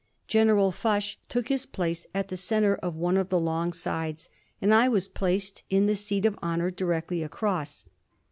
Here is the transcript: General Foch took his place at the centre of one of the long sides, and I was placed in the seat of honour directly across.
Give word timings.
General 0.27 0.71
Foch 0.71 1.17
took 1.29 1.49
his 1.49 1.67
place 1.67 2.07
at 2.11 2.29
the 2.29 2.35
centre 2.35 2.73
of 2.75 2.95
one 2.95 3.17
of 3.17 3.29
the 3.29 3.39
long 3.39 3.71
sides, 3.71 4.29
and 4.59 4.73
I 4.73 4.87
was 4.89 5.07
placed 5.07 5.61
in 5.69 5.85
the 5.85 5.93
seat 5.95 6.25
of 6.25 6.39
honour 6.41 6.71
directly 6.71 7.21
across. 7.21 7.85